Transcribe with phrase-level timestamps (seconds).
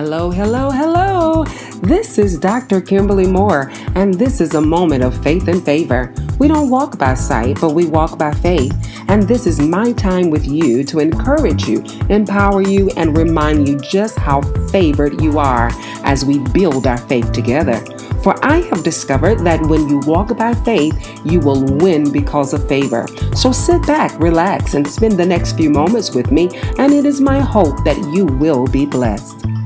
[0.00, 1.44] Hello, hello, hello.
[1.82, 2.80] This is Dr.
[2.80, 6.14] Kimberly Moore, and this is a moment of faith and favor.
[6.38, 8.72] We don't walk by sight, but we walk by faith.
[9.08, 13.76] And this is my time with you to encourage you, empower you, and remind you
[13.76, 15.72] just how favored you are
[16.04, 17.84] as we build our faith together.
[18.22, 20.94] For I have discovered that when you walk by faith,
[21.24, 23.04] you will win because of favor.
[23.34, 27.20] So sit back, relax, and spend the next few moments with me, and it is
[27.20, 29.57] my hope that you will be blessed.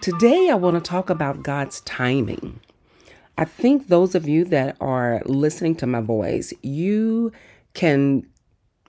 [0.00, 2.58] Today, I want to talk about God's timing.
[3.36, 7.32] I think those of you that are listening to my voice, you
[7.74, 8.26] can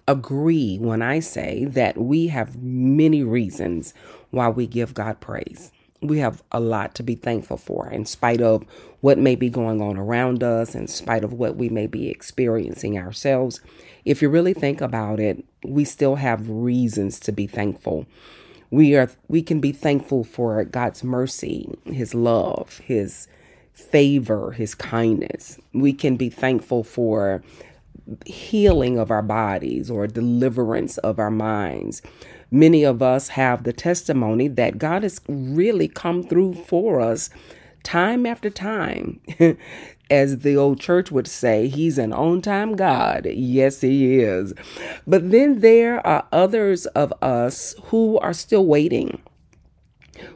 [0.07, 3.93] agree when I say that we have many reasons
[4.29, 5.73] why we give God praise.
[6.01, 8.63] We have a lot to be thankful for, in spite of
[9.01, 12.98] what may be going on around us, in spite of what we may be experiencing
[12.98, 13.59] ourselves.
[14.05, 18.05] If you really think about it, we still have reasons to be thankful
[18.71, 23.27] we are we can be thankful for God's mercy, his love, his
[23.73, 25.59] favor, his kindness.
[25.73, 27.43] We can be thankful for
[28.26, 32.01] healing of our bodies or deliverance of our minds.
[32.49, 37.29] Many of us have the testimony that God has really come through for us
[37.84, 39.20] time after time.
[40.12, 43.26] as the old church would say, he's an on time God.
[43.26, 44.54] Yes, he is.
[45.07, 49.21] But then there are others of us who are still waiting.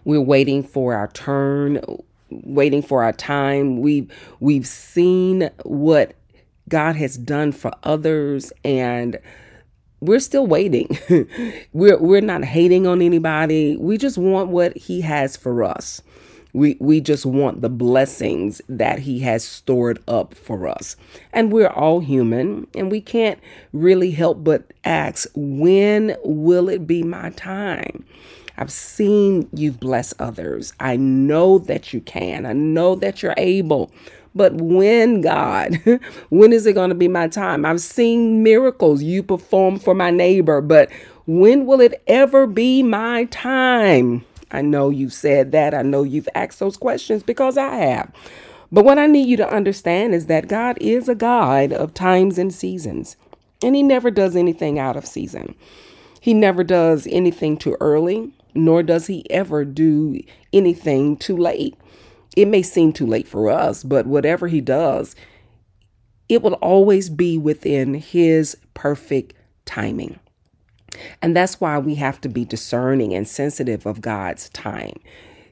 [0.05, 1.81] We're waiting for our turn,
[2.29, 3.81] waiting for our time.
[3.81, 4.09] We've
[4.39, 6.13] we've seen what
[6.69, 9.19] God has done for others and
[9.99, 10.97] we're still waiting.
[11.73, 13.75] we're we're not hating on anybody.
[13.75, 16.01] We just want what he has for us.
[16.55, 20.95] We we just want the blessings that he has stored up for us.
[21.33, 23.39] And we're all human and we can't
[23.73, 28.05] really help but ask, when will it be my time?
[28.57, 30.71] I've seen you bless others.
[30.79, 32.45] I know that you can.
[32.45, 33.91] I know that you're able.
[34.33, 35.75] But when, God,
[36.29, 37.65] when is it going to be my time?
[37.65, 40.89] I've seen miracles you perform for my neighbor, but
[41.25, 44.23] when will it ever be my time?
[44.51, 45.73] I know you've said that.
[45.73, 48.11] I know you've asked those questions because I have.
[48.71, 52.37] But what I need you to understand is that God is a God of times
[52.37, 53.15] and seasons,
[53.63, 55.55] and He never does anything out of season.
[56.19, 60.19] He never does anything too early, nor does He ever do
[60.51, 61.75] anything too late.
[62.35, 65.15] It may seem too late for us, but whatever He does,
[66.27, 69.33] it will always be within His perfect
[69.65, 70.19] timing.
[71.25, 74.99] And that's why we have to be discerning and sensitive of God's time,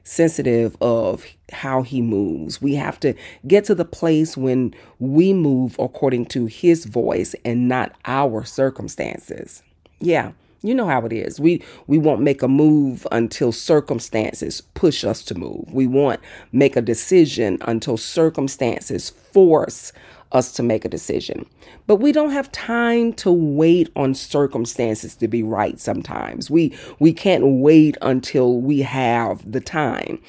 [0.04, 2.62] sensitive of how He moves.
[2.62, 3.12] We have to
[3.48, 9.64] get to the place when we move according to His voice and not our circumstances.
[9.98, 10.30] Yeah.
[10.62, 11.40] You know how it is.
[11.40, 15.74] We we won't make a move until circumstances push us to move.
[15.74, 16.20] We won't
[16.52, 19.92] make a decision until circumstances force
[20.34, 21.46] us to make a decision.
[21.86, 26.50] But we don't have time to wait on circumstances to be right sometimes.
[26.50, 30.20] We we can't wait until we have the time.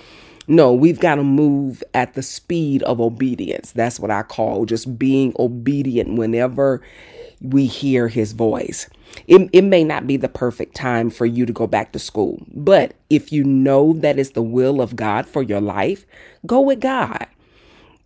[0.47, 3.71] No, we've got to move at the speed of obedience.
[3.71, 6.83] That's what I call just being obedient whenever
[7.41, 8.87] we hear his voice.
[9.27, 12.43] It, it may not be the perfect time for you to go back to school,
[12.53, 16.05] but if you know that it's the will of God for your life,
[16.45, 17.27] go with God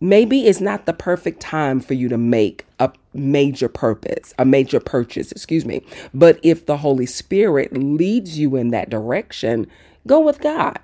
[0.00, 4.80] maybe it's not the perfect time for you to make a major purpose, a major
[4.80, 5.82] purchase, excuse me.
[6.14, 9.66] But if the Holy Spirit leads you in that direction,
[10.06, 10.78] go with God.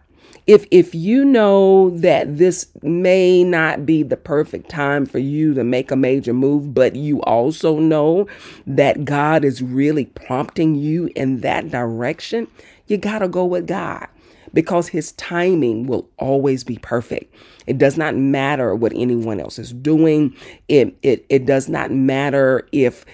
[0.46, 5.64] If if you know that this may not be the perfect time for you to
[5.64, 8.28] make a major move, but you also know
[8.66, 12.46] that God is really prompting you in that direction,
[12.86, 14.06] you got to go with God
[14.52, 17.34] because his timing will always be perfect.
[17.66, 20.34] It does not matter what anyone else is doing.
[20.68, 23.04] It it it does not matter if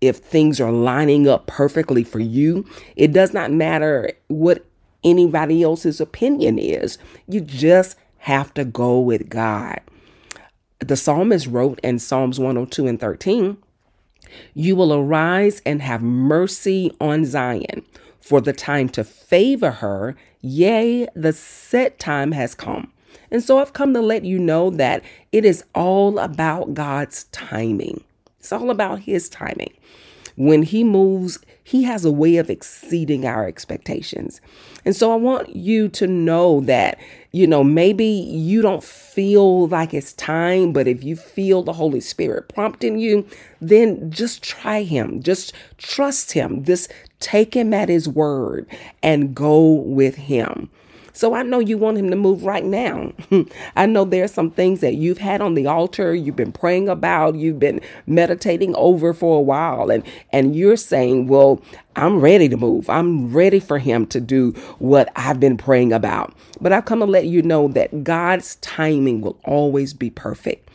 [0.00, 2.66] if things are lining up perfectly for you.
[2.96, 4.64] It does not matter what
[5.04, 6.98] anybody else's opinion is.
[7.28, 9.80] You just have to go with God.
[10.80, 13.56] The psalmist wrote in Psalms 102 and 13,
[14.54, 17.84] You will arise and have mercy on Zion
[18.22, 20.16] for the time to favor her.
[20.40, 22.90] Yea, the set time has come.
[23.30, 25.02] And so I've come to let you know that
[25.32, 28.04] it is all about God's timing.
[28.38, 29.72] It's all about His timing.
[30.36, 34.40] When He moves, He has a way of exceeding our expectations.
[34.84, 36.98] And so I want you to know that,
[37.32, 42.00] you know, maybe you don't feel like it's time, but if you feel the Holy
[42.00, 43.26] Spirit prompting you,
[43.60, 45.22] then just try Him.
[45.22, 46.62] Just trust Him.
[46.62, 48.66] Just take Him at His word
[49.02, 50.70] and go with Him.
[51.12, 53.12] So I know you want him to move right now.
[53.76, 56.88] I know there are some things that you've had on the altar, you've been praying
[56.88, 61.60] about, you've been meditating over for a while, and, and you're saying, Well,
[61.96, 62.88] I'm ready to move.
[62.88, 66.34] I'm ready for him to do what I've been praying about.
[66.60, 70.70] But I've come to let you know that God's timing will always be perfect.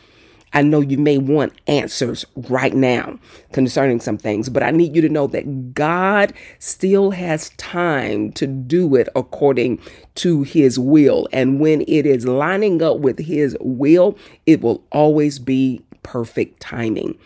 [0.52, 3.18] I know you may want answers right now
[3.52, 8.46] concerning some things, but I need you to know that God still has time to
[8.46, 9.80] do it according
[10.16, 11.28] to his will.
[11.32, 14.16] And when it is lining up with his will,
[14.46, 17.18] it will always be perfect timing.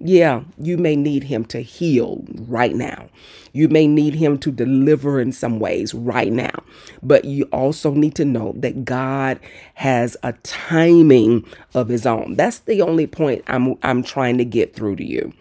[0.00, 3.08] Yeah, you may need him to heal right now.
[3.52, 6.62] You may need him to deliver in some ways right now.
[7.02, 9.40] But you also need to know that God
[9.74, 12.36] has a timing of his own.
[12.36, 15.32] That's the only point I'm I'm trying to get through to you.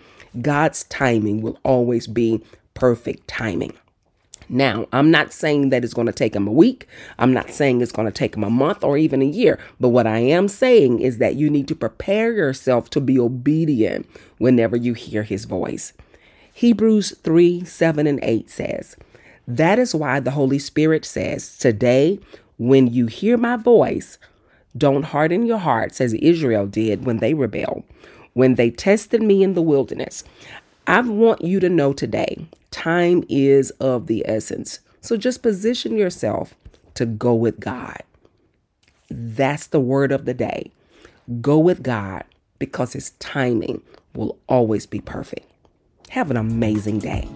[0.42, 2.44] God's timing will always be
[2.74, 3.74] perfect timing.
[4.50, 6.88] Now, I'm not saying that it's going to take him a week.
[7.20, 9.60] I'm not saying it's going to take him a month or even a year.
[9.80, 14.08] But what I am saying is that you need to prepare yourself to be obedient
[14.38, 15.94] whenever you hear his voice.
[16.54, 18.96] Hebrews 3 7 and 8 says,
[19.48, 22.20] That is why the Holy Spirit says, Today,
[22.58, 24.18] when you hear my voice,
[24.76, 27.84] don't harden your hearts as Israel did when they rebelled,
[28.34, 30.24] when they tested me in the wilderness.
[30.90, 34.80] I want you to know today time is of the essence.
[35.02, 36.56] So just position yourself
[36.94, 38.02] to go with God.
[39.10, 40.72] That's the word of the day.
[41.42, 42.24] Go with God
[42.58, 43.82] because his timing
[44.16, 45.46] will always be perfect.
[46.10, 47.28] Have an amazing day.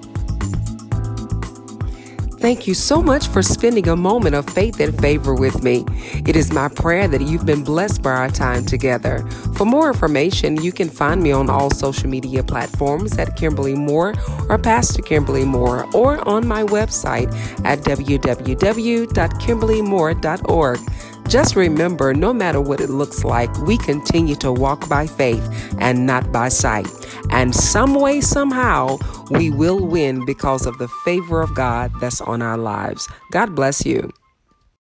[2.42, 5.86] Thank you so much for spending a moment of faith and favor with me.
[6.26, 9.20] It is my prayer that you've been blessed by our time together.
[9.56, 14.16] For more information, you can find me on all social media platforms at Kimberly Moore
[14.50, 17.32] or Pastor Kimberly Moore or on my website
[17.64, 20.80] at www.kimberlymoore.org.
[21.28, 26.08] Just remember, no matter what it looks like, we continue to walk by faith and
[26.08, 26.88] not by sight.
[27.30, 28.98] And some way, somehow,
[29.30, 33.08] we will win because of the favor of God that's on our lives.
[33.32, 34.12] God bless you.